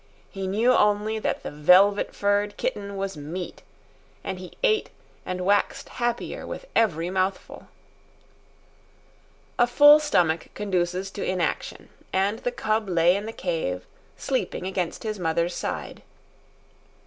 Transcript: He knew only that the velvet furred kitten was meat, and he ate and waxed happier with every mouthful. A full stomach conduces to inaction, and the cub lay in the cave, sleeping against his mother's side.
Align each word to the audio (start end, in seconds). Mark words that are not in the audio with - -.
He 0.31 0.47
knew 0.47 0.73
only 0.73 1.19
that 1.19 1.43
the 1.43 1.51
velvet 1.51 2.15
furred 2.15 2.57
kitten 2.57 2.97
was 2.97 3.15
meat, 3.15 3.61
and 4.23 4.39
he 4.39 4.53
ate 4.63 4.89
and 5.27 5.41
waxed 5.41 5.89
happier 5.89 6.47
with 6.47 6.65
every 6.75 7.11
mouthful. 7.11 7.67
A 9.59 9.67
full 9.67 9.99
stomach 9.99 10.47
conduces 10.55 11.11
to 11.11 11.23
inaction, 11.23 11.89
and 12.11 12.39
the 12.39 12.51
cub 12.51 12.89
lay 12.89 13.15
in 13.15 13.27
the 13.27 13.31
cave, 13.31 13.85
sleeping 14.17 14.65
against 14.65 15.03
his 15.03 15.19
mother's 15.19 15.53
side. 15.53 16.01